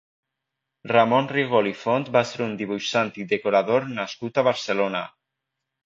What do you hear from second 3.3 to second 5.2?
decorador nascut a Barcelona.